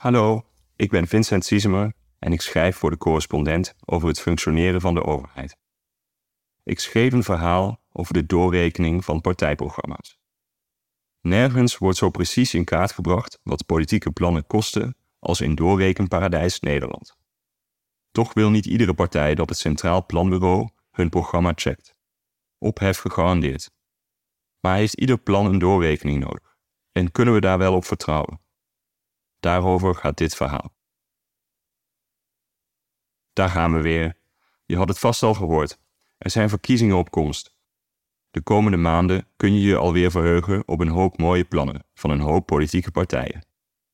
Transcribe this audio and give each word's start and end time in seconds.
Hallo, 0.00 0.46
ik 0.76 0.90
ben 0.90 1.06
Vincent 1.06 1.44
Siesemer 1.44 1.92
en 2.18 2.32
ik 2.32 2.40
schrijf 2.40 2.76
voor 2.76 2.90
de 2.90 2.96
correspondent 2.96 3.74
over 3.84 4.08
het 4.08 4.20
functioneren 4.20 4.80
van 4.80 4.94
de 4.94 5.04
overheid. 5.04 5.56
Ik 6.62 6.80
schreef 6.80 7.12
een 7.12 7.22
verhaal 7.22 7.80
over 7.92 8.14
de 8.14 8.26
doorrekening 8.26 9.04
van 9.04 9.20
partijprogramma's. 9.20 10.18
Nergens 11.20 11.78
wordt 11.78 11.96
zo 11.98 12.10
precies 12.10 12.54
in 12.54 12.64
kaart 12.64 12.92
gebracht 12.92 13.38
wat 13.42 13.66
politieke 13.66 14.10
plannen 14.10 14.46
kosten 14.46 14.96
als 15.18 15.40
in 15.40 15.54
doorrekenparadijs 15.54 16.60
Nederland. 16.60 17.16
Toch 18.10 18.34
wil 18.34 18.50
niet 18.50 18.66
iedere 18.66 18.94
partij 18.94 19.34
dat 19.34 19.48
het 19.48 19.58
Centraal 19.58 20.06
Planbureau 20.06 20.68
hun 20.90 21.08
programma 21.08 21.52
checkt. 21.54 21.94
Ophef 22.58 22.98
gegarandeerd. 22.98 23.70
Maar 24.60 24.76
heeft 24.76 24.94
ieder 24.94 25.18
plan 25.18 25.46
een 25.46 25.58
doorrekening 25.58 26.20
nodig? 26.20 26.56
En 26.92 27.12
kunnen 27.12 27.34
we 27.34 27.40
daar 27.40 27.58
wel 27.58 27.74
op 27.74 27.84
vertrouwen? 27.84 28.40
Daarover 29.40 29.94
gaat 29.94 30.16
dit 30.16 30.34
verhaal. 30.34 30.74
Daar 33.32 33.48
gaan 33.48 33.74
we 33.74 33.80
weer. 33.80 34.16
Je 34.66 34.76
had 34.76 34.88
het 34.88 34.98
vast 34.98 35.22
al 35.22 35.34
gehoord. 35.34 35.78
Er 36.18 36.30
zijn 36.30 36.48
verkiezingen 36.48 36.96
op 36.96 37.10
komst. 37.10 37.58
De 38.30 38.42
komende 38.42 38.76
maanden 38.76 39.26
kun 39.36 39.54
je 39.54 39.60
je 39.60 39.76
alweer 39.76 40.10
verheugen 40.10 40.68
op 40.68 40.80
een 40.80 40.88
hoop 40.88 41.18
mooie 41.18 41.44
plannen 41.44 41.84
van 41.94 42.10
een 42.10 42.20
hoop 42.20 42.46
politieke 42.46 42.90
partijen. 42.90 43.44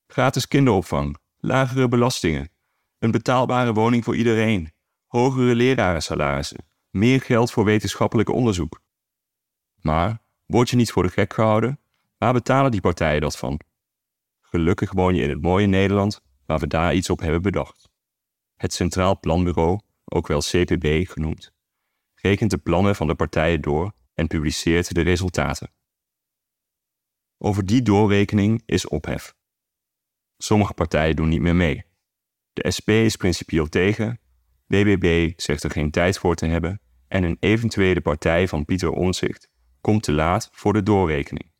Gratis 0.06 0.48
kinderopvang, 0.48 1.16
lagere 1.36 1.88
belastingen, 1.88 2.50
een 2.98 3.10
betaalbare 3.10 3.72
woning 3.72 4.04
voor 4.04 4.16
iedereen, 4.16 4.72
hogere 5.06 5.54
lerarensalarissen, 5.54 6.66
meer 6.90 7.20
geld 7.20 7.50
voor 7.50 7.64
wetenschappelijk 7.64 8.28
onderzoek. 8.28 8.80
Maar 9.80 10.22
word 10.46 10.70
je 10.70 10.76
niet 10.76 10.92
voor 10.92 11.02
de 11.02 11.08
gek 11.08 11.32
gehouden? 11.32 11.80
Waar 12.18 12.32
betalen 12.32 12.70
die 12.70 12.80
partijen 12.80 13.20
dat 13.20 13.36
van? 13.36 13.60
Gelukkig 14.48 14.92
woon 14.92 15.14
je 15.14 15.22
in 15.22 15.30
het 15.30 15.42
mooie 15.42 15.66
Nederland 15.66 16.20
waar 16.44 16.58
we 16.58 16.66
daar 16.66 16.94
iets 16.94 17.10
op 17.10 17.20
hebben 17.20 17.42
bedacht. 17.42 17.88
Het 18.54 18.72
Centraal 18.72 19.20
Planbureau, 19.20 19.80
ook 20.04 20.26
wel 20.26 20.40
CPB 20.40 21.08
genoemd, 21.08 21.52
rekent 22.14 22.50
de 22.50 22.58
plannen 22.58 22.96
van 22.96 23.06
de 23.06 23.14
partijen 23.14 23.60
door 23.60 23.92
en 24.14 24.26
publiceert 24.26 24.94
de 24.94 25.00
resultaten. 25.00 25.72
Over 27.38 27.66
die 27.66 27.82
doorrekening 27.82 28.62
is 28.66 28.88
ophef. 28.88 29.34
Sommige 30.38 30.74
partijen 30.74 31.16
doen 31.16 31.28
niet 31.28 31.40
meer 31.40 31.56
mee. 31.56 31.84
De 32.52 32.70
SP 32.76 32.88
is 32.88 33.16
principieel 33.16 33.68
tegen, 33.68 34.20
BBB 34.66 35.32
zegt 35.36 35.62
er 35.62 35.70
geen 35.70 35.90
tijd 35.90 36.18
voor 36.18 36.34
te 36.34 36.46
hebben 36.46 36.80
en 37.08 37.22
een 37.22 37.36
eventuele 37.40 38.00
partij 38.00 38.48
van 38.48 38.64
Pieter 38.64 38.90
Omtzigt 38.90 39.50
komt 39.80 40.02
te 40.02 40.12
laat 40.12 40.48
voor 40.52 40.72
de 40.72 40.82
doorrekening. 40.82 41.52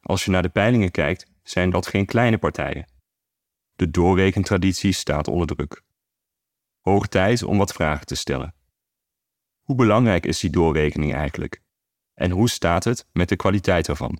Als 0.00 0.24
je 0.24 0.30
naar 0.30 0.42
de 0.42 0.48
peilingen 0.48 0.90
kijkt, 0.90 1.34
zijn 1.48 1.70
dat 1.70 1.86
geen 1.86 2.06
kleine 2.06 2.38
partijen. 2.38 2.86
De 3.74 3.90
doorrekentraditie 3.90 4.92
staat 4.92 5.28
onder 5.28 5.46
druk. 5.46 5.82
Hoog 6.80 7.06
tijd 7.06 7.42
om 7.42 7.58
wat 7.58 7.72
vragen 7.72 8.06
te 8.06 8.14
stellen. 8.14 8.54
Hoe 9.62 9.76
belangrijk 9.76 10.26
is 10.26 10.40
die 10.40 10.50
doorrekening 10.50 11.14
eigenlijk? 11.14 11.62
En 12.14 12.30
hoe 12.30 12.48
staat 12.48 12.84
het 12.84 13.06
met 13.12 13.28
de 13.28 13.36
kwaliteit 13.36 13.88
ervan? 13.88 14.18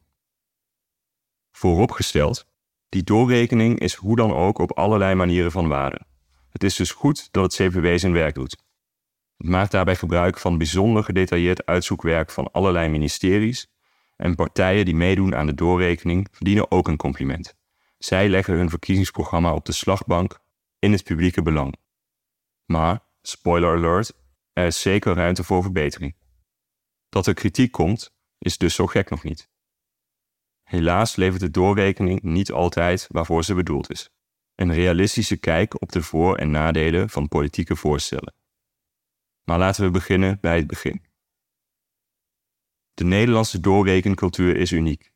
Vooropgesteld, 1.51 2.47
die 2.89 3.03
doorrekening 3.03 3.79
is 3.79 3.95
hoe 3.95 4.17
dan 4.17 4.33
ook 4.33 4.59
op 4.59 4.73
allerlei 4.73 5.15
manieren 5.15 5.53
van 5.53 5.69
waarde. 5.69 6.01
Het 6.49 6.65
is 6.65 6.77
dus 6.77 6.91
goed 6.91 7.29
dat 7.33 7.43
het 7.43 7.73
CPW 7.73 7.87
zijn 7.97 8.13
werk 8.13 8.35
doet. 8.35 8.65
Het 9.37 9.49
maakt 9.49 9.71
daarbij 9.71 9.97
gebruik 9.97 10.39
van 10.39 10.59
bijzonder 10.59 11.05
gedetailleerd 11.05 11.67
uitzoekwerk 11.67 12.31
van 12.31 12.53
allerlei 12.53 12.89
ministeries 12.89 13.69
en 14.17 14.35
partijen 14.35 14.85
die 14.85 14.95
meedoen 14.95 15.35
aan 15.35 15.47
de 15.47 15.55
doorrekening 15.55 16.29
verdienen 16.31 16.71
ook 16.71 16.89
een 16.89 16.97
compliment. 16.97 17.55
Zij 17.99 18.29
leggen 18.29 18.55
hun 18.55 18.71
verkiezingsprogramma 18.71 19.55
op 19.55 19.65
de 19.65 19.73
slagbank 19.73 20.41
in 20.79 20.93
het 20.93 21.05
publieke 21.05 21.43
belang. 21.43 21.77
Maar, 22.65 23.01
spoiler 23.23 23.77
alert, 23.77 24.13
er 24.53 24.67
is 24.67 24.81
zeker 24.81 25.15
ruimte 25.15 25.45
voor 25.45 25.63
verbetering. 25.63 26.17
Dat 27.09 27.27
er 27.27 27.35
kritiek 27.35 27.73
komt, 27.73 28.15
is 28.39 28.59
dus 28.59 28.75
zo 28.75 28.87
gek 28.87 29.11
nog 29.11 29.23
niet. 29.23 29.51
Helaas 30.63 31.17
levert 31.17 31.41
de 31.41 31.51
doorrekening 31.51 32.23
niet 32.23 32.53
altijd 32.53 33.07
waarvoor 33.09 33.45
ze 33.45 33.55
bedoeld 33.55 33.91
is. 33.91 34.11
Een 34.55 34.73
realistische 34.73 35.37
kijk 35.37 35.83
op 35.83 35.93
de 35.93 36.03
voor- 36.03 36.37
en 36.37 36.51
nadelen 36.51 37.11
van 37.11 37.29
politieke 37.29 37.77
voorstellen. 37.77 38.35
Maar 39.45 39.59
laten 39.59 39.85
we 39.85 39.91
beginnen 39.91 40.39
bij 40.41 40.57
het 40.57 40.67
begin. 40.67 41.06
De 42.97 43.05
Nederlandse 43.05 43.61
doorrekencultuur 43.61 44.57
is 44.57 44.73
uniek. 44.73 45.13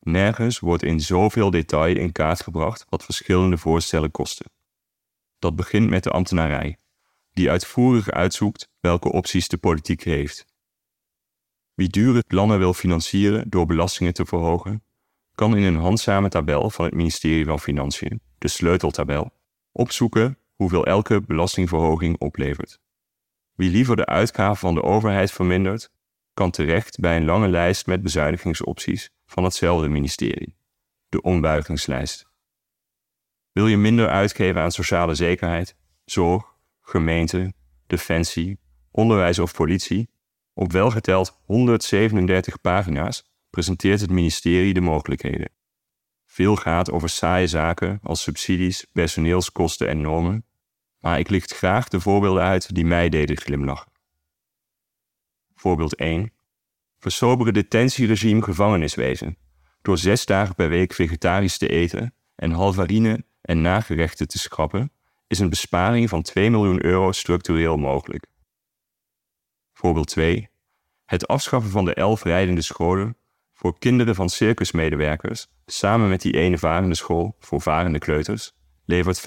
Nergens 0.00 0.58
wordt 0.58 0.82
in 0.82 1.00
zoveel 1.00 1.50
detail 1.50 1.96
in 1.96 2.12
kaart 2.12 2.40
gebracht 2.40 2.84
wat 2.88 3.04
verschillende 3.04 3.58
voorstellen 3.58 4.10
kosten. 4.10 4.50
Dat 5.38 5.56
begint 5.56 5.88
met 5.88 6.02
de 6.02 6.10
ambtenarij, 6.10 6.78
die 7.32 7.50
uitvoerig 7.50 8.10
uitzoekt 8.10 8.68
welke 8.80 9.12
opties 9.12 9.48
de 9.48 9.56
politiek 9.56 10.02
heeft. 10.02 10.46
Wie 11.74 11.88
dure 11.88 12.22
plannen 12.26 12.58
wil 12.58 12.74
financieren 12.74 13.50
door 13.50 13.66
belastingen 13.66 14.14
te 14.14 14.26
verhogen, 14.26 14.84
kan 15.34 15.56
in 15.56 15.62
een 15.62 15.80
handzame 15.80 16.28
tabel 16.28 16.70
van 16.70 16.84
het 16.84 16.94
ministerie 16.94 17.44
van 17.44 17.60
Financiën, 17.60 18.20
de 18.38 18.48
sleuteltabel, 18.48 19.30
opzoeken 19.72 20.38
hoeveel 20.54 20.86
elke 20.86 21.20
belastingverhoging 21.20 22.18
oplevert. 22.18 22.80
Wie 23.54 23.70
liever 23.70 23.96
de 23.96 24.06
uitgaven 24.06 24.56
van 24.56 24.74
de 24.74 24.82
overheid 24.82 25.32
vermindert, 25.32 25.94
kan 26.36 26.50
terecht 26.50 27.00
bij 27.00 27.16
een 27.16 27.24
lange 27.24 27.48
lijst 27.48 27.86
met 27.86 28.02
bezuinigingsopties 28.02 29.10
van 29.26 29.44
hetzelfde 29.44 29.88
ministerie, 29.88 30.56
de 31.08 31.22
ombuigingslijst. 31.22 32.26
Wil 33.52 33.66
je 33.66 33.76
minder 33.76 34.08
uitgeven 34.08 34.60
aan 34.60 34.70
sociale 34.70 35.14
zekerheid, 35.14 35.76
zorg, 36.04 36.44
gemeente, 36.80 37.52
defensie, 37.86 38.58
onderwijs 38.90 39.38
of 39.38 39.54
politie? 39.54 40.10
Op 40.54 40.72
welgeteld 40.72 41.40
137 41.44 42.60
pagina's 42.60 43.30
presenteert 43.50 44.00
het 44.00 44.10
ministerie 44.10 44.74
de 44.74 44.80
mogelijkheden. 44.80 45.50
Veel 46.26 46.56
gaat 46.56 46.90
over 46.90 47.08
saaie 47.08 47.46
zaken 47.46 48.00
als 48.02 48.22
subsidies, 48.22 48.86
personeelskosten 48.92 49.88
en 49.88 50.00
normen, 50.00 50.44
maar 50.98 51.18
ik 51.18 51.28
licht 51.28 51.54
graag 51.54 51.88
de 51.88 52.00
voorbeelden 52.00 52.42
uit 52.42 52.74
die 52.74 52.84
mij 52.84 53.08
deden 53.08 53.36
glimlachen. 53.36 53.94
Voorbeeld 55.56 55.94
1. 55.94 56.32
Versoberen 56.98 57.54
detentieregime 57.54 58.42
gevangeniswezen 58.42 59.38
door 59.82 59.98
zes 59.98 60.26
dagen 60.26 60.54
per 60.54 60.68
week 60.68 60.92
vegetarisch 60.92 61.58
te 61.58 61.68
eten 61.68 62.14
en 62.34 62.50
halvarine 62.50 63.24
en 63.40 63.60
nagerechten 63.60 64.28
te 64.28 64.38
schrappen, 64.38 64.92
is 65.26 65.38
een 65.38 65.48
besparing 65.48 66.08
van 66.08 66.22
2 66.22 66.50
miljoen 66.50 66.84
euro 66.84 67.12
structureel 67.12 67.76
mogelijk. 67.76 68.26
Voorbeeld 69.72 70.08
2. 70.08 70.48
Het 71.04 71.26
afschaffen 71.26 71.70
van 71.70 71.84
de 71.84 71.94
elf 71.94 72.22
rijdende 72.22 72.62
scholen 72.62 73.16
voor 73.52 73.78
kinderen 73.78 74.14
van 74.14 74.28
circusmedewerkers 74.28 75.46
samen 75.66 76.08
met 76.08 76.20
die 76.20 76.32
ene 76.32 76.58
varende 76.58 76.94
school 76.94 77.36
voor 77.38 77.60
varende 77.60 77.98
kleuters 77.98 78.52
levert 78.84 79.20
5,4 79.20 79.24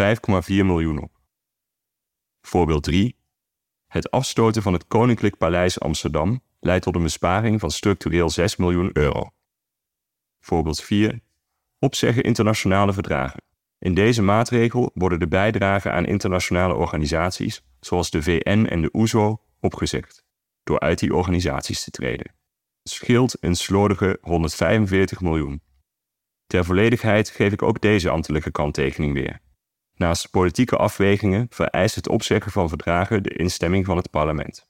miljoen 0.48 1.02
op. 1.02 1.12
Voorbeeld 2.42 2.84
3. 2.84 3.19
Het 3.90 4.12
afstoten 4.12 4.62
van 4.62 4.74
het 4.74 4.88
Koninklijk 4.88 5.38
Paleis 5.38 5.80
Amsterdam 5.80 6.42
leidt 6.60 6.84
tot 6.84 6.96
een 6.96 7.04
besparing 7.04 7.60
van 7.60 7.72
structureel 7.72 8.30
6 8.30 8.56
miljoen 8.56 8.90
euro. 8.94 9.30
Voorbeeld 10.40 10.82
4. 10.82 11.20
Opzeggen 11.80 12.24
internationale 12.24 12.94
verdragen. 12.94 13.42
In 13.80 13.94
deze 13.94 14.22
maatregel 14.22 14.92
worden 14.94 15.20
de 15.20 15.28
bijdragen 15.28 15.94
aan 15.94 16.06
internationale 16.06 16.74
organisaties, 16.74 17.64
zoals 17.80 18.10
de 18.10 18.24
VN 18.24 18.66
en 18.66 18.82
de 18.82 18.90
OESO, 18.94 19.32
e 19.32 19.38
opgezegd, 19.60 20.26
door 20.64 20.80
uit 20.80 21.00
die 21.00 21.16
organisaties 21.16 21.84
te 21.84 21.92
treden. 21.92 22.34
Het 22.82 22.92
scheelt 22.92 23.38
een 23.40 23.56
slordige 23.56 24.18
145 24.22 25.22
miljoen. 25.22 25.62
Ter 26.48 26.66
volledigheid 26.66 27.30
geef 27.30 27.54
ik 27.54 27.62
ook 27.62 27.82
deze 27.82 28.10
ambtelijke 28.10 28.52
kanttekening 28.52 29.14
weer. 29.14 29.42
Naast 30.00 30.30
politieke 30.30 30.76
afwegingen 30.76 31.48
vereist 31.50 31.96
het 31.96 32.08
opzeggen 32.08 32.52
van 32.52 32.70
verdragen 32.70 33.24
de 33.24 33.30
instemming 33.30 33.86
van 33.86 33.98
het 33.98 34.10
parlement. 34.10 34.70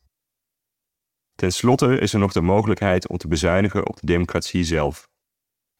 Ten 1.36 1.52
slotte 1.52 2.00
is 2.00 2.14
er 2.14 2.20
nog 2.20 2.32
de 2.32 2.42
mogelijkheid 2.42 3.08
om 3.08 3.18
te 3.18 3.28
bezuinigen 3.28 3.88
op 3.88 4.00
de 4.00 4.06
democratie 4.06 4.64
zelf. 4.64 5.10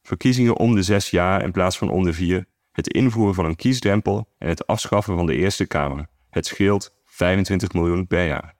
Verkiezingen 0.02 0.56
om 0.56 0.74
de 0.74 0.82
zes 0.82 1.10
jaar 1.10 1.42
in 1.42 1.52
plaats 1.52 1.78
van 1.78 1.90
om 1.90 2.04
de 2.04 2.12
vier, 2.12 2.46
het 2.72 2.88
invoeren 2.88 3.34
van 3.34 3.44
een 3.44 3.56
kiesdrempel 3.56 4.34
en 4.38 4.48
het 4.48 4.66
afschaffen 4.66 5.16
van 5.16 5.26
de 5.26 5.34
Eerste 5.34 5.66
Kamer. 5.66 6.08
Het 6.28 6.46
scheelt 6.46 6.94
25 7.04 7.72
miljoen 7.72 8.06
per 8.06 8.26
jaar. 8.26 8.56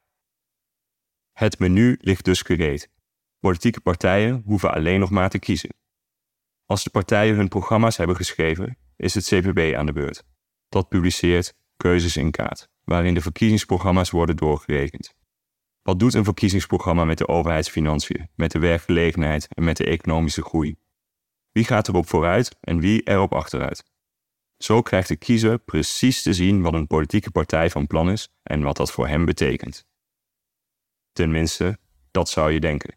Het 1.32 1.58
menu 1.58 1.98
ligt 2.00 2.24
dus 2.24 2.42
gereed. 2.42 2.90
Politieke 3.38 3.80
partijen 3.80 4.42
hoeven 4.44 4.72
alleen 4.72 5.00
nog 5.00 5.10
maar 5.10 5.30
te 5.30 5.38
kiezen. 5.38 5.74
Als 6.66 6.84
de 6.84 6.90
partijen 6.90 7.36
hun 7.36 7.48
programma's 7.48 7.96
hebben 7.96 8.16
geschreven, 8.16 8.78
is 8.96 9.14
het 9.14 9.24
CPB 9.24 9.74
aan 9.76 9.86
de 9.86 9.92
beurt. 9.92 10.28
Dat 10.70 10.88
publiceert 10.88 11.56
Keuzes 11.76 12.16
in 12.16 12.30
Kaart, 12.30 12.68
waarin 12.84 13.14
de 13.14 13.20
verkiezingsprogramma's 13.20 14.10
worden 14.10 14.36
doorgerekend. 14.36 15.14
Wat 15.82 15.98
doet 15.98 16.14
een 16.14 16.24
verkiezingsprogramma 16.24 17.04
met 17.04 17.18
de 17.18 17.28
overheidsfinanciën, 17.28 18.28
met 18.34 18.50
de 18.50 18.58
werkgelegenheid 18.58 19.48
en 19.48 19.64
met 19.64 19.76
de 19.76 19.84
economische 19.84 20.42
groei? 20.42 20.76
Wie 21.52 21.64
gaat 21.64 21.88
erop 21.88 22.08
vooruit 22.08 22.56
en 22.60 22.80
wie 22.80 23.02
erop 23.02 23.32
achteruit? 23.32 23.84
Zo 24.56 24.82
krijgt 24.82 25.08
de 25.08 25.16
kiezer 25.16 25.58
precies 25.58 26.22
te 26.22 26.32
zien 26.32 26.62
wat 26.62 26.74
een 26.74 26.86
politieke 26.86 27.30
partij 27.30 27.70
van 27.70 27.86
plan 27.86 28.10
is 28.10 28.28
en 28.42 28.62
wat 28.62 28.76
dat 28.76 28.92
voor 28.92 29.08
hem 29.08 29.24
betekent. 29.24 29.86
Tenminste, 31.12 31.78
dat 32.10 32.28
zou 32.28 32.50
je 32.52 32.60
denken. 32.60 32.94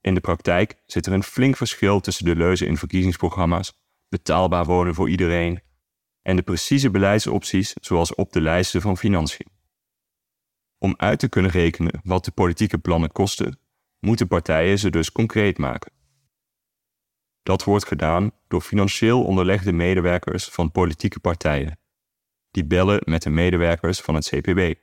In 0.00 0.14
de 0.14 0.20
praktijk 0.20 0.82
zit 0.86 1.06
er 1.06 1.12
een 1.12 1.22
flink 1.22 1.56
verschil 1.56 2.00
tussen 2.00 2.24
de 2.24 2.36
leuzen 2.36 2.66
in 2.66 2.76
verkiezingsprogramma's, 2.76 3.72
betaalbaar 4.08 4.64
wonen 4.64 4.94
voor 4.94 5.10
iedereen, 5.10 5.60
en 6.22 6.36
de 6.36 6.42
precieze 6.42 6.90
beleidsopties 6.90 7.72
zoals 7.80 8.14
op 8.14 8.32
de 8.32 8.40
lijsten 8.40 8.80
van 8.80 8.96
financiën. 8.96 9.48
Om 10.78 10.94
uit 10.96 11.18
te 11.18 11.28
kunnen 11.28 11.50
rekenen 11.50 12.00
wat 12.04 12.24
de 12.24 12.30
politieke 12.30 12.78
plannen 12.78 13.12
kosten, 13.12 13.58
moeten 13.98 14.28
partijen 14.28 14.78
ze 14.78 14.90
dus 14.90 15.12
concreet 15.12 15.58
maken. 15.58 15.92
Dat 17.42 17.64
wordt 17.64 17.86
gedaan 17.86 18.30
door 18.48 18.60
financieel 18.60 19.24
onderlegde 19.24 19.72
medewerkers 19.72 20.44
van 20.44 20.70
politieke 20.70 21.20
partijen. 21.20 21.78
Die 22.50 22.64
bellen 22.64 23.00
met 23.04 23.22
de 23.22 23.30
medewerkers 23.30 24.00
van 24.00 24.14
het 24.14 24.28
CPB. 24.28 24.74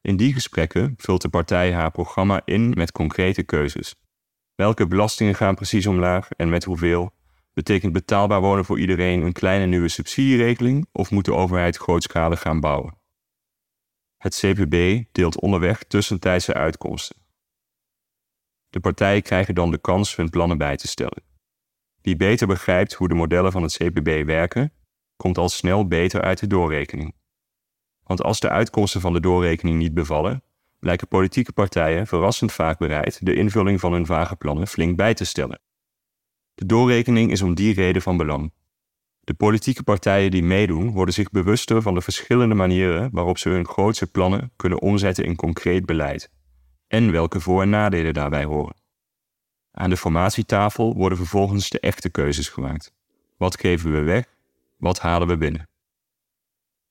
In 0.00 0.16
die 0.16 0.32
gesprekken 0.32 0.94
vult 0.96 1.22
de 1.22 1.28
partij 1.28 1.72
haar 1.72 1.90
programma 1.90 2.42
in 2.44 2.70
met 2.70 2.92
concrete 2.92 3.42
keuzes. 3.42 3.94
Welke 4.54 4.86
belastingen 4.86 5.34
gaan 5.34 5.54
precies 5.54 5.86
omlaag 5.86 6.30
en 6.30 6.48
met 6.48 6.64
hoeveel? 6.64 7.12
Betekent 7.60 7.92
betaalbaar 7.92 8.40
wonen 8.40 8.64
voor 8.64 8.80
iedereen 8.80 9.22
een 9.22 9.32
kleine 9.32 9.66
nieuwe 9.66 9.88
subsidieregeling 9.88 10.86
of 10.92 11.10
moet 11.10 11.24
de 11.24 11.34
overheid 11.34 11.76
grootschalig 11.76 12.40
gaan 12.40 12.60
bouwen? 12.60 12.98
Het 14.16 14.34
CPB 14.34 15.04
deelt 15.12 15.40
onderweg 15.40 15.82
tussentijdse 15.82 16.54
uitkomsten. 16.54 17.16
De 18.70 18.80
partijen 18.80 19.22
krijgen 19.22 19.54
dan 19.54 19.70
de 19.70 19.78
kans 19.78 20.16
hun 20.16 20.30
plannen 20.30 20.58
bij 20.58 20.76
te 20.76 20.88
stellen. 20.88 21.22
Wie 22.02 22.16
beter 22.16 22.46
begrijpt 22.46 22.92
hoe 22.92 23.08
de 23.08 23.14
modellen 23.14 23.52
van 23.52 23.62
het 23.62 23.76
CPB 23.76 24.26
werken, 24.26 24.72
komt 25.16 25.38
al 25.38 25.48
snel 25.48 25.86
beter 25.86 26.20
uit 26.20 26.40
de 26.40 26.46
doorrekening. 26.46 27.14
Want 28.02 28.22
als 28.22 28.40
de 28.40 28.48
uitkomsten 28.48 29.00
van 29.00 29.12
de 29.12 29.20
doorrekening 29.20 29.78
niet 29.78 29.94
bevallen, 29.94 30.42
blijken 30.78 31.08
politieke 31.08 31.52
partijen 31.52 32.06
verrassend 32.06 32.52
vaak 32.52 32.78
bereid 32.78 33.26
de 33.26 33.34
invulling 33.34 33.80
van 33.80 33.92
hun 33.92 34.06
vage 34.06 34.36
plannen 34.36 34.66
flink 34.66 34.96
bij 34.96 35.14
te 35.14 35.24
stellen. 35.24 35.60
De 36.60 36.66
doorrekening 36.66 37.30
is 37.30 37.42
om 37.42 37.54
die 37.54 37.74
reden 37.74 38.02
van 38.02 38.16
belang. 38.16 38.52
De 39.20 39.34
politieke 39.34 39.82
partijen 39.82 40.30
die 40.30 40.42
meedoen 40.42 40.90
worden 40.90 41.14
zich 41.14 41.30
bewuster 41.30 41.82
van 41.82 41.94
de 41.94 42.00
verschillende 42.00 42.54
manieren 42.54 43.10
waarop 43.12 43.38
ze 43.38 43.48
hun 43.48 43.66
grootste 43.66 44.06
plannen 44.06 44.52
kunnen 44.56 44.80
omzetten 44.80 45.24
in 45.24 45.36
concreet 45.36 45.86
beleid 45.86 46.30
en 46.88 47.12
welke 47.12 47.40
voor- 47.40 47.62
en 47.62 47.70
nadelen 47.70 48.14
daarbij 48.14 48.44
horen. 48.44 48.76
Aan 49.70 49.90
de 49.90 49.96
formatietafel 49.96 50.94
worden 50.94 51.18
vervolgens 51.18 51.68
de 51.68 51.80
echte 51.80 52.10
keuzes 52.10 52.48
gemaakt. 52.48 52.92
Wat 53.36 53.60
geven 53.60 53.92
we 53.92 54.00
weg? 54.00 54.24
Wat 54.76 55.00
halen 55.00 55.28
we 55.28 55.36
binnen? 55.36 55.68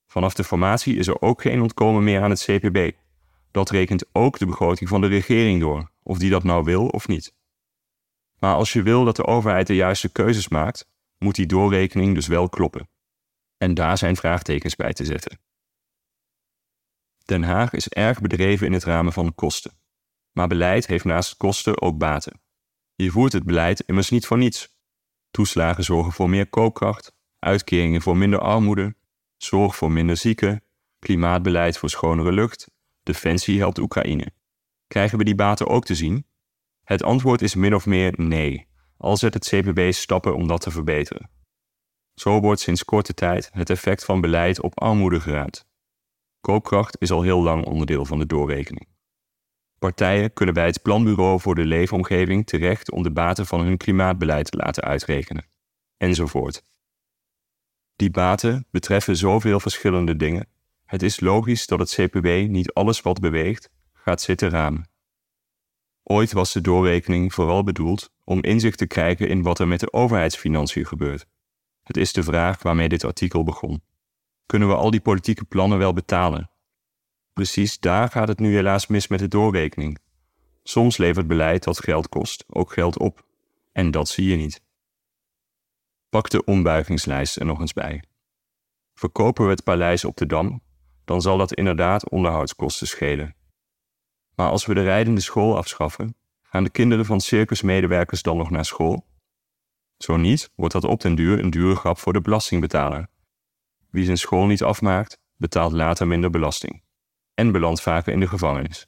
Vanaf 0.08 0.34
de 0.34 0.44
formatie 0.44 0.96
is 0.96 1.08
er 1.08 1.22
ook 1.22 1.42
geen 1.42 1.62
ontkomen 1.62 2.04
meer 2.04 2.22
aan 2.22 2.30
het 2.30 2.44
CPB. 2.44 2.92
Dat 3.52 3.70
rekent 3.70 4.06
ook 4.12 4.38
de 4.38 4.46
begroting 4.46 4.90
van 4.90 5.02
de 5.02 5.08
regering 5.08 5.60
door, 5.60 5.92
of 6.04 6.18
die 6.18 6.30
dat 6.30 6.44
nou 6.44 6.64
wil 6.64 6.88
of 6.88 7.08
niet. 7.08 7.38
Maar 8.40 8.56
als 8.56 8.74
je 8.74 8.84
wil 8.84 9.04
dat 9.04 9.16
de 9.16 9.26
overheid 9.26 9.68
de 9.68 9.76
juiste 9.76 10.12
keuzes 10.12 10.48
maakt, 10.48 10.90
moet 11.18 11.36
die 11.36 11.46
doorrekening 11.46 12.16
dus 12.16 12.28
wel 12.28 12.50
kloppen. 12.50 12.90
En 13.58 13.74
daar 13.74 13.98
zijn 13.98 14.16
vraagtekens 14.16 14.76
bij 14.76 14.94
te 14.94 15.06
zetten. 15.06 15.40
Den 17.26 17.44
Haag 17.44 17.74
is 17.74 17.88
erg 17.88 18.22
bedreven 18.22 18.68
in 18.68 18.74
het 18.74 18.84
ramen 18.84 19.14
van 19.14 19.36
kosten. 19.36 19.72
Maar 20.32 20.48
beleid 20.48 20.88
heeft 20.88 21.06
naast 21.06 21.38
kosten 21.38 21.82
ook 21.82 21.98
baten. 21.98 22.42
Je 22.96 23.12
voert 23.12 23.34
het 23.34 23.44
beleid 23.44 23.80
immers 23.80 24.10
niet 24.10 24.26
voor 24.26 24.38
niets. 24.38 24.78
Toeslagen 25.32 25.84
zorgen 25.84 26.12
voor 26.12 26.30
meer 26.30 26.50
koopkracht, 26.50 27.14
uitkeringen 27.40 28.02
voor 28.02 28.18
minder 28.18 28.40
armoede, 28.40 28.96
zorg 29.38 29.76
voor 29.76 29.92
minder 29.92 30.18
zieken, 30.18 30.64
klimaatbeleid 31.00 31.78
voor 31.78 31.90
schonere 31.90 32.32
lucht, 32.32 32.72
defensie 33.04 33.60
helpt 33.60 33.78
Oekraïne. 33.78 34.34
Krijgen 34.88 35.18
we 35.18 35.24
die 35.24 35.36
baten 35.36 35.68
ook 35.68 35.86
te 35.86 35.96
zien? 35.96 36.26
Het 36.90 37.04
antwoord 37.04 37.42
is 37.42 37.56
min 37.56 37.76
of 37.76 37.86
meer 37.86 38.14
nee, 38.16 38.68
al 38.98 39.18
zet 39.18 39.34
het 39.34 39.48
CPB 39.48 39.92
stappen 39.92 40.36
om 40.36 40.48
dat 40.48 40.62
te 40.62 40.72
verbeteren. 40.72 41.30
Zo 42.14 42.40
wordt 42.40 42.62
sinds 42.62 42.86
korte 42.86 43.14
tijd 43.14 43.50
het 43.54 43.70
effect 43.70 44.06
van 44.06 44.22
beleid 44.22 44.62
op 44.62 44.80
armoede 44.80 45.20
geruimd. 45.20 45.68
Koopkracht 46.42 47.02
is 47.02 47.12
al 47.12 47.22
heel 47.22 47.42
lang 47.42 47.66
onderdeel 47.66 48.06
van 48.06 48.20
de 48.20 48.26
doorrekening. 48.26 48.88
Partijen 49.80 50.34
kunnen 50.34 50.54
bij 50.54 50.66
het 50.66 50.82
Planbureau 50.82 51.40
voor 51.40 51.56
de 51.56 51.66
Leefomgeving 51.66 52.48
terecht 52.48 52.92
om 52.92 53.04
de 53.04 53.12
baten 53.12 53.46
van 53.46 53.62
hun 53.62 53.78
klimaatbeleid 53.78 54.52
te 54.52 54.58
laten 54.58 54.84
uitrekenen. 54.84 55.46
Enzovoort. 55.98 56.64
Die 57.96 58.12
baten 58.12 58.68
betreffen 58.72 59.16
zoveel 59.16 59.60
verschillende 59.60 60.16
dingen. 60.16 60.48
Het 60.86 61.04
is 61.04 61.20
logisch 61.20 61.68
dat 61.68 61.80
het 61.80 61.94
CPB 61.94 62.50
niet 62.50 62.74
alles 62.74 63.02
wat 63.02 63.20
beweegt 63.20 63.70
gaat 63.94 64.22
zitten 64.22 64.50
ramen. 64.50 64.89
Ooit 66.04 66.32
was 66.32 66.54
de 66.54 66.62
doorrekening 66.62 67.34
vooral 67.34 67.64
bedoeld 67.64 68.12
om 68.24 68.44
inzicht 68.44 68.78
te 68.78 68.88
krijgen 68.88 69.30
in 69.30 69.42
wat 69.42 69.60
er 69.60 69.68
met 69.68 69.80
de 69.80 69.94
overheidsfinanciën 69.94 70.86
gebeurt. 70.86 71.26
Het 71.84 71.98
is 71.98 72.14
de 72.14 72.24
vraag 72.24 72.62
waarmee 72.62 72.90
dit 72.90 73.04
artikel 73.04 73.44
begon. 73.44 73.84
Kunnen 74.46 74.68
we 74.68 74.76
al 74.76 74.92
die 74.92 75.02
politieke 75.02 75.46
plannen 75.46 75.78
wel 75.78 75.94
betalen? 75.94 76.50
Precies 77.34 77.80
daar 77.80 78.10
gaat 78.10 78.28
het 78.28 78.40
nu 78.40 78.54
helaas 78.54 78.88
mis 78.88 79.08
met 79.08 79.20
de 79.20 79.28
doorrekening. 79.28 80.00
Soms 80.64 80.98
levert 80.98 81.28
beleid 81.28 81.64
dat 81.64 81.84
geld 81.84 82.10
kost 82.10 82.46
ook 82.48 82.74
geld 82.74 82.98
op. 82.98 83.26
En 83.72 83.92
dat 83.92 84.10
zie 84.10 84.30
je 84.30 84.36
niet. 84.36 84.62
Pak 86.10 86.30
de 86.30 86.44
ombuigingslijst 86.44 87.40
er 87.40 87.46
nog 87.46 87.60
eens 87.60 87.74
bij. 87.74 88.04
Verkopen 88.94 89.44
we 89.44 89.50
het 89.50 89.64
paleis 89.64 90.06
op 90.06 90.18
de 90.18 90.26
Dam, 90.26 90.62
dan 91.06 91.22
zal 91.22 91.38
dat 91.38 91.54
inderdaad 91.54 92.10
onderhoudskosten 92.10 92.88
schelen. 92.88 93.36
Maar 94.40 94.50
als 94.50 94.66
we 94.66 94.74
de 94.74 94.84
rijdende 94.84 95.22
school 95.22 95.58
afschaffen, 95.58 96.16
gaan 96.42 96.64
de 96.64 96.70
kinderen 96.70 97.06
van 97.06 97.22
circusmedewerkers 97.22 98.22
dan 98.22 98.38
nog 98.38 98.50
naar 98.50 98.66
school? 98.66 99.06
Zo 99.98 100.18
niet, 100.18 100.52
wordt 100.56 100.74
dat 100.74 100.84
op 100.84 101.02
den 101.02 101.16
duur 101.16 101.40
een 101.40 101.50
dure 101.50 101.76
grap 101.76 101.98
voor 101.98 102.14
de 102.14 102.22
belastingbetaler. 102.22 103.08
Wie 103.90 104.06
zijn 104.06 104.18
school 104.18 104.46
niet 104.46 104.64
afmaakt, 104.64 105.20
betaalt 105.36 105.72
later 105.72 106.08
minder 106.08 106.30
belasting. 106.30 106.84
En 107.34 107.52
belandt 107.52 107.82
vaker 107.82 108.14
in 108.14 108.20
de 108.20 108.28
gevangenis. 108.28 108.88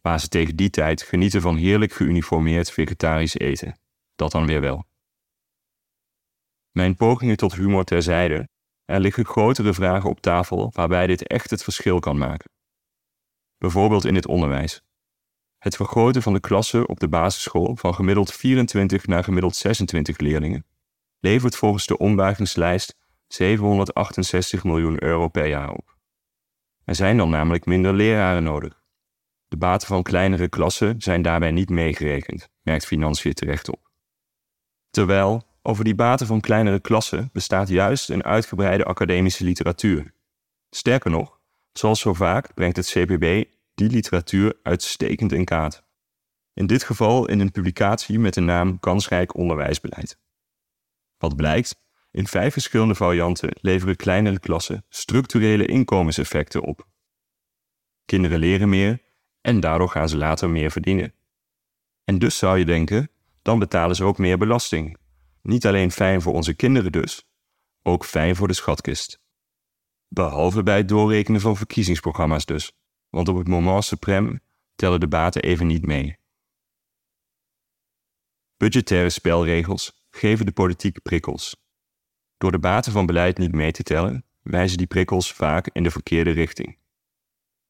Waar 0.00 0.20
ze 0.20 0.28
tegen 0.28 0.56
die 0.56 0.70
tijd 0.70 1.02
genieten 1.02 1.40
van 1.40 1.56
heerlijk 1.56 1.92
geuniformeerd 1.92 2.70
vegetarisch 2.70 3.38
eten. 3.38 3.78
Dat 4.14 4.32
dan 4.32 4.46
weer 4.46 4.60
wel. 4.60 4.84
Mijn 6.70 6.96
pogingen 6.96 7.36
tot 7.36 7.54
humor 7.54 7.84
terzijde, 7.84 8.48
er 8.84 9.00
liggen 9.00 9.24
grotere 9.24 9.74
vragen 9.74 10.10
op 10.10 10.20
tafel 10.20 10.70
waarbij 10.74 11.06
dit 11.06 11.26
echt 11.26 11.50
het 11.50 11.62
verschil 11.62 11.98
kan 11.98 12.18
maken. 12.18 12.50
Bijvoorbeeld 13.58 14.04
in 14.04 14.14
het 14.14 14.26
onderwijs. 14.26 14.82
Het 15.58 15.76
vergroten 15.76 16.22
van 16.22 16.32
de 16.32 16.40
klassen 16.40 16.88
op 16.88 17.00
de 17.00 17.08
basisschool 17.08 17.76
van 17.76 17.94
gemiddeld 17.94 18.32
24 18.32 19.06
naar 19.06 19.24
gemiddeld 19.24 19.56
26 19.56 20.18
leerlingen 20.18 20.66
levert 21.20 21.56
volgens 21.56 21.86
de 21.86 21.98
ombuigingslijst 21.98 22.96
768 23.26 24.64
miljoen 24.64 25.02
euro 25.02 25.28
per 25.28 25.46
jaar 25.46 25.70
op. 25.70 25.96
Er 26.84 26.94
zijn 26.94 27.16
dan 27.16 27.30
namelijk 27.30 27.66
minder 27.66 27.94
leraren 27.94 28.42
nodig. 28.42 28.82
De 29.48 29.56
baten 29.56 29.88
van 29.88 30.02
kleinere 30.02 30.48
klassen 30.48 31.00
zijn 31.00 31.22
daarbij 31.22 31.50
niet 31.50 31.70
meegerekend, 31.70 32.48
merkt 32.62 32.86
Financiën 32.86 33.32
terecht 33.32 33.68
op. 33.68 33.90
Terwijl 34.90 35.46
over 35.62 35.84
die 35.84 35.94
baten 35.94 36.26
van 36.26 36.40
kleinere 36.40 36.80
klassen 36.80 37.30
bestaat 37.32 37.68
juist 37.68 38.10
een 38.10 38.24
uitgebreide 38.24 38.84
academische 38.84 39.44
literatuur. 39.44 40.14
Sterker 40.70 41.10
nog, 41.10 41.37
zoals 41.78 42.00
zo 42.00 42.14
vaak 42.14 42.54
brengt 42.54 42.76
het 42.76 42.86
CPB 42.86 43.44
die 43.74 43.90
literatuur 43.90 44.58
uitstekend 44.62 45.32
in 45.32 45.44
kaart. 45.44 45.82
In 46.54 46.66
dit 46.66 46.82
geval 46.82 47.28
in 47.28 47.40
een 47.40 47.50
publicatie 47.50 48.18
met 48.18 48.34
de 48.34 48.40
naam 48.40 48.80
Kansrijk 48.80 49.36
onderwijsbeleid. 49.36 50.18
Wat 51.18 51.36
blijkt, 51.36 51.80
in 52.10 52.26
vijf 52.26 52.52
verschillende 52.52 52.94
varianten 52.94 53.50
leveren 53.60 53.96
kleinere 53.96 54.38
klassen 54.38 54.84
structurele 54.88 55.66
inkomenseffecten 55.66 56.62
op. 56.62 56.86
Kinderen 58.04 58.38
leren 58.38 58.68
meer 58.68 59.02
en 59.40 59.60
daardoor 59.60 59.88
gaan 59.88 60.08
ze 60.08 60.16
later 60.16 60.50
meer 60.50 60.70
verdienen. 60.70 61.14
En 62.04 62.18
dus 62.18 62.38
zou 62.38 62.58
je 62.58 62.64
denken, 62.64 63.10
dan 63.42 63.58
betalen 63.58 63.96
ze 63.96 64.04
ook 64.04 64.18
meer 64.18 64.38
belasting. 64.38 64.96
Niet 65.42 65.66
alleen 65.66 65.90
fijn 65.90 66.22
voor 66.22 66.34
onze 66.34 66.54
kinderen 66.54 66.92
dus, 66.92 67.28
ook 67.82 68.04
fijn 68.04 68.36
voor 68.36 68.48
de 68.48 68.54
schatkist. 68.54 69.26
Behalve 70.08 70.62
bij 70.62 70.76
het 70.76 70.88
doorrekenen 70.88 71.40
van 71.40 71.56
verkiezingsprogramma's 71.56 72.44
dus, 72.44 72.72
want 73.08 73.28
op 73.28 73.36
het 73.36 73.48
moment 73.48 73.84
suprem 73.84 74.40
tellen 74.74 75.00
de 75.00 75.08
baten 75.08 75.42
even 75.42 75.66
niet 75.66 75.86
mee. 75.86 76.16
Budgettaire 78.56 79.10
spelregels 79.10 80.06
geven 80.10 80.46
de 80.46 80.52
politiek 80.52 81.02
prikkels. 81.02 81.56
Door 82.36 82.52
de 82.52 82.58
baten 82.58 82.92
van 82.92 83.06
beleid 83.06 83.38
niet 83.38 83.52
mee 83.52 83.72
te 83.72 83.82
tellen, 83.82 84.24
wijzen 84.42 84.78
die 84.78 84.86
prikkels 84.86 85.32
vaak 85.32 85.68
in 85.72 85.82
de 85.82 85.90
verkeerde 85.90 86.30
richting. 86.30 86.78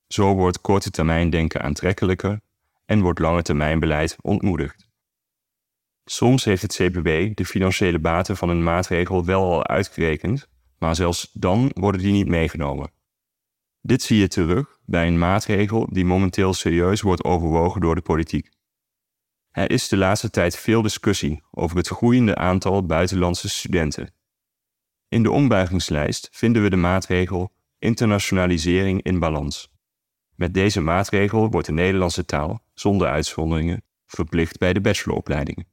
Zo 0.06 0.34
wordt 0.34 0.60
korte 0.60 0.90
termijn 0.90 1.30
denken 1.30 1.62
aantrekkelijker 1.62 2.40
en 2.84 3.00
wordt 3.00 3.18
lange 3.18 3.42
termijn 3.42 3.80
beleid 3.80 4.16
ontmoedigd. 4.20 4.88
Soms 6.04 6.44
heeft 6.44 6.62
het 6.62 6.74
CPB 6.74 7.36
de 7.36 7.44
financiële 7.44 7.98
baten 7.98 8.36
van 8.36 8.48
een 8.48 8.62
maatregel 8.62 9.24
wel 9.24 9.42
al 9.42 9.66
uitgerekend, 9.66 10.48
maar 10.78 10.94
zelfs 10.94 11.30
dan 11.32 11.70
worden 11.74 12.00
die 12.00 12.12
niet 12.12 12.28
meegenomen. 12.28 12.90
Dit 13.80 14.02
zie 14.02 14.18
je 14.18 14.28
terug 14.28 14.78
bij 14.84 15.06
een 15.06 15.18
maatregel 15.18 15.88
die 15.92 16.04
momenteel 16.04 16.54
serieus 16.54 17.00
wordt 17.00 17.24
overwogen 17.24 17.80
door 17.80 17.94
de 17.94 18.00
politiek. 18.00 18.50
Er 19.50 19.70
is 19.70 19.88
de 19.88 19.96
laatste 19.96 20.30
tijd 20.30 20.56
veel 20.56 20.82
discussie 20.82 21.42
over 21.50 21.76
het 21.76 21.88
groeiende 21.88 22.34
aantal 22.34 22.86
buitenlandse 22.86 23.48
studenten. 23.48 24.12
In 25.08 25.22
de 25.22 25.30
ombuigingslijst 25.30 26.28
vinden 26.32 26.62
we 26.62 26.70
de 26.70 26.76
maatregel 26.76 27.52
internationalisering 27.78 29.02
in 29.02 29.18
balans. 29.18 29.72
Met 30.34 30.54
deze 30.54 30.80
maatregel 30.80 31.50
wordt 31.50 31.66
de 31.66 31.72
Nederlandse 31.72 32.24
taal, 32.24 32.62
zonder 32.74 33.08
uitzonderingen, 33.08 33.82
verplicht 34.06 34.58
bij 34.58 34.72
de 34.72 34.80
bacheloropleidingen. 34.80 35.66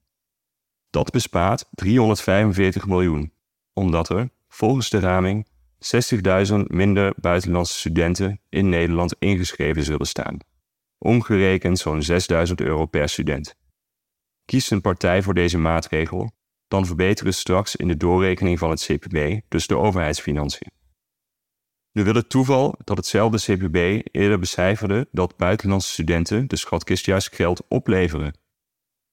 Dat 0.90 1.12
bespaart 1.12 1.68
345 1.72 2.88
miljoen, 2.88 3.34
omdat 3.74 4.10
er, 4.10 4.30
volgens 4.56 4.90
de 4.90 5.00
raming, 5.00 5.48
60.000 6.50 6.56
minder 6.68 7.14
buitenlandse 7.18 7.74
studenten 7.74 8.42
in 8.50 8.70
Nederland 8.70 9.16
ingeschreven 9.20 9.84
zullen 9.84 10.08
staan. 10.08 10.38
Omgerekend 10.98 11.80
zo'n 11.80 12.02
6.000 12.48 12.54
euro 12.56 12.86
per 12.86 13.10
student. 13.10 13.56
Kiest 14.46 14.72
een 14.72 14.82
partij 14.82 15.22
voor 15.22 15.34
deze 15.34 15.58
maatregel, 15.58 16.32
dan 16.68 16.86
verbeteren 16.86 17.34
straks 17.34 17.76
in 17.76 17.88
de 17.88 17.98
doorrekening 17.98 18.60
van 18.60 18.70
het 18.70 18.84
CPB 18.86 19.40
dus 19.48 19.68
de 19.68 19.78
overheidsfinanciën. 19.78 20.72
Nu 21.92 22.04
wil 22.04 22.16
het 22.16 22.30
toeval 22.30 22.76
dat 22.84 22.98
hetzelfde 22.98 23.38
CPB 23.38 24.08
eerder 24.12 24.40
becijferde 24.40 25.08
dat 25.12 25.38
buitenlandse 25.38 25.92
studenten 25.92 26.48
de 26.48 26.56
schatkist 26.56 27.06
juist 27.06 27.36
geld 27.36 27.66
opleveren. 27.68 28.38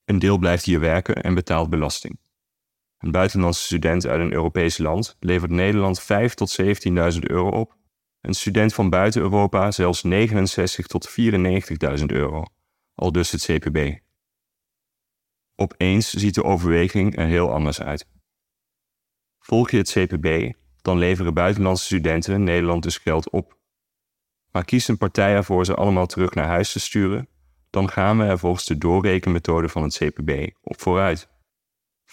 Een 0.05 0.19
deel 0.19 0.39
blijft 0.39 0.65
hier 0.65 0.81
werken 0.81 1.15
en 1.15 1.35
betaalt 1.35 1.71
belasting. 1.71 2.22
Een 3.03 3.11
buitenlandse 3.11 3.63
student 3.63 4.07
uit 4.07 4.21
een 4.21 4.33
Europees 4.33 4.79
land 4.79 5.17
levert 5.21 5.51
Nederland 5.51 6.01
5 6.01 6.35
tot 6.35 6.63
17.000 6.63 7.19
euro 7.21 7.49
op. 7.49 7.77
Een 8.21 8.35
student 8.35 8.75
van 8.75 8.91
buiten 8.91 9.21
Europa 9.21 9.71
zelfs 9.71 10.03
69 10.03 10.87
tot 10.87 11.15
94.000 11.99 12.05
euro, 12.07 12.45
al 12.95 13.13
dus 13.13 13.31
het 13.31 13.45
CPB. 13.45 13.99
Opeens 15.55 16.11
ziet 16.11 16.35
de 16.35 16.45
overweging 16.45 17.17
er 17.17 17.27
heel 17.27 17.53
anders 17.53 17.81
uit. 17.81 18.09
Volg 19.39 19.71
je 19.71 19.77
het 19.77 19.91
CPB, 19.93 20.53
dan 20.83 20.99
leveren 20.99 21.35
buitenlandse 21.35 21.85
studenten 21.85 22.45
Nederland 22.45 22.83
dus 22.83 22.99
geld 22.99 23.31
op. 23.31 23.59
Maar 24.51 24.65
kiest 24.65 24.89
een 24.89 24.99
partij 24.99 25.35
ervoor 25.35 25.65
ze 25.65 25.75
allemaal 25.75 26.07
terug 26.07 26.35
naar 26.35 26.47
huis 26.47 26.73
te 26.73 26.81
sturen, 26.81 27.29
dan 27.71 27.89
gaan 27.89 28.19
we 28.19 28.25
er 28.25 28.39
volgens 28.39 28.65
de 28.65 28.79
doorrekenmethode 28.79 29.69
van 29.69 29.83
het 29.83 29.97
CPB 29.97 30.51
op 30.61 30.81
vooruit. 30.81 31.32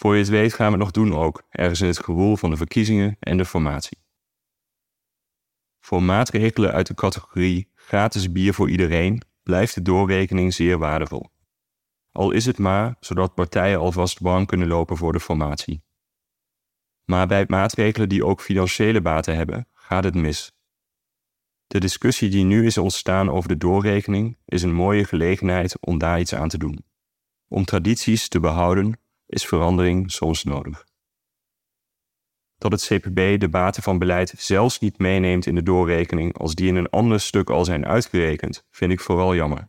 Voor 0.00 0.14
je 0.14 0.20
het 0.20 0.28
weet 0.28 0.54
gaan 0.54 0.66
we 0.66 0.72
het 0.72 0.80
nog 0.80 0.90
doen 0.90 1.14
ook, 1.14 1.42
ergens 1.48 1.80
in 1.80 1.86
het 1.86 2.04
gewoel 2.04 2.36
van 2.36 2.50
de 2.50 2.56
verkiezingen 2.56 3.16
en 3.18 3.36
de 3.36 3.44
formatie. 3.44 3.98
Voor 5.80 6.02
maatregelen 6.02 6.72
uit 6.72 6.86
de 6.86 6.94
categorie 6.94 7.70
gratis 7.74 8.32
bier 8.32 8.54
voor 8.54 8.70
iedereen 8.70 9.22
blijft 9.42 9.74
de 9.74 9.82
doorrekening 9.82 10.54
zeer 10.54 10.78
waardevol. 10.78 11.30
Al 12.12 12.30
is 12.30 12.46
het 12.46 12.58
maar 12.58 12.96
zodat 13.00 13.34
partijen 13.34 13.78
alvast 13.78 14.18
warm 14.18 14.46
kunnen 14.46 14.68
lopen 14.68 14.96
voor 14.96 15.12
de 15.12 15.20
formatie. 15.20 15.82
Maar 17.04 17.26
bij 17.26 17.44
maatregelen 17.48 18.08
die 18.08 18.24
ook 18.24 18.40
financiële 18.40 19.00
baten 19.00 19.36
hebben, 19.36 19.68
gaat 19.72 20.04
het 20.04 20.14
mis. 20.14 20.52
De 21.66 21.80
discussie 21.80 22.30
die 22.30 22.44
nu 22.44 22.66
is 22.66 22.78
ontstaan 22.78 23.30
over 23.30 23.48
de 23.48 23.56
doorrekening 23.56 24.38
is 24.44 24.62
een 24.62 24.74
mooie 24.74 25.04
gelegenheid 25.04 25.80
om 25.80 25.98
daar 25.98 26.20
iets 26.20 26.34
aan 26.34 26.48
te 26.48 26.58
doen. 26.58 26.84
Om 27.48 27.64
tradities 27.64 28.28
te 28.28 28.40
behouden 28.40 28.99
is 29.30 29.46
verandering 29.46 30.10
soms 30.10 30.44
nodig. 30.44 30.84
Dat 32.58 32.72
het 32.72 32.84
CPB 32.84 33.40
de 33.40 33.48
baten 33.48 33.82
van 33.82 33.98
beleid 33.98 34.34
zelfs 34.36 34.78
niet 34.78 34.98
meeneemt 34.98 35.46
in 35.46 35.54
de 35.54 35.62
doorrekening 35.62 36.38
als 36.38 36.54
die 36.54 36.68
in 36.68 36.76
een 36.76 36.90
ander 36.90 37.20
stuk 37.20 37.50
al 37.50 37.64
zijn 37.64 37.86
uitgerekend, 37.86 38.66
vind 38.70 38.92
ik 38.92 39.00
vooral 39.00 39.34
jammer. 39.34 39.68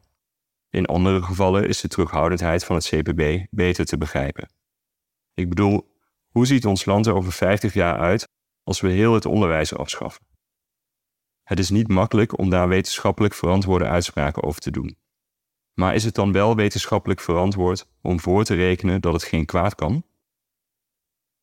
In 0.69 0.85
andere 0.85 1.21
gevallen 1.21 1.67
is 1.67 1.81
de 1.81 1.87
terughoudendheid 1.87 2.63
van 2.63 2.75
het 2.75 2.87
CPB 2.87 3.45
beter 3.49 3.85
te 3.85 3.97
begrijpen. 3.97 4.51
Ik 5.33 5.49
bedoel, 5.49 5.91
hoe 6.27 6.45
ziet 6.45 6.65
ons 6.65 6.85
land 6.85 7.05
er 7.05 7.13
over 7.13 7.31
50 7.31 7.73
jaar 7.73 7.97
uit 7.97 8.29
als 8.63 8.81
we 8.81 8.89
heel 8.89 9.13
het 9.13 9.25
onderwijs 9.25 9.75
afschaffen? 9.75 10.25
Het 11.43 11.59
is 11.59 11.69
niet 11.69 11.87
makkelijk 11.87 12.37
om 12.37 12.49
daar 12.49 12.67
wetenschappelijk 12.67 13.33
verantwoorde 13.33 13.87
uitspraken 13.87 14.43
over 14.43 14.61
te 14.61 14.71
doen. 14.71 14.97
Maar 15.81 15.95
is 15.95 16.03
het 16.03 16.15
dan 16.15 16.31
wel 16.31 16.55
wetenschappelijk 16.55 17.19
verantwoord 17.19 17.88
om 18.01 18.19
voor 18.19 18.43
te 18.43 18.53
rekenen 18.53 19.01
dat 19.01 19.13
het 19.13 19.23
geen 19.23 19.45
kwaad 19.45 19.75
kan? 19.75 20.03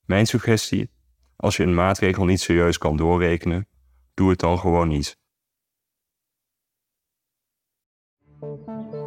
Mijn 0.04 0.26
suggestie: 0.26 0.90
als 1.36 1.56
je 1.56 1.62
een 1.62 1.74
maatregel 1.74 2.24
niet 2.24 2.40
serieus 2.40 2.78
kan 2.78 2.96
doorrekenen, 2.96 3.68
doe 4.14 4.30
het 4.30 4.38
dan 4.38 4.58
gewoon 4.58 4.88
niet. 4.88 5.18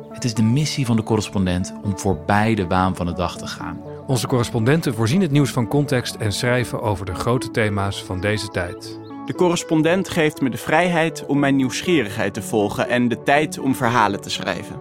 Het 0.10 0.24
is 0.24 0.34
de 0.34 0.44
missie 0.44 0.86
van 0.86 0.96
de 0.96 1.04
correspondent 1.04 1.74
om 1.84 2.00
voorbij 2.00 2.56
de 2.56 2.68
waan 2.68 2.96
van 2.96 3.06
de 3.06 3.14
dag 3.14 3.38
te 3.38 3.48
gaan. 3.48 3.82
Onze 4.08 4.28
correspondenten 4.28 4.94
voorzien 4.94 5.22
het 5.22 5.32
nieuws 5.32 5.52
van 5.52 5.68
context 5.68 6.16
en 6.16 6.34
schrijven 6.34 6.82
over 6.82 7.06
de 7.06 7.16
grote 7.16 7.52
thema's 7.52 8.04
van 8.04 8.22
deze 8.22 8.48
tijd. 8.48 9.00
De 9.26 9.34
correspondent 9.36 10.10
geeft 10.10 10.42
me 10.42 10.50
de 10.50 10.58
vrijheid 10.58 11.26
om 11.26 11.40
mijn 11.40 11.56
nieuwsgierigheid 11.56 12.34
te 12.34 12.42
volgen 12.42 12.90
en 12.90 13.08
de 13.08 13.24
tijd 13.24 13.60
om 13.60 13.76
verhalen 13.76 14.22
te 14.22 14.30
schrijven. 14.30 14.81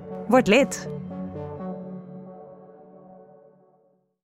Word 0.31 0.47
lid. 0.47 1.00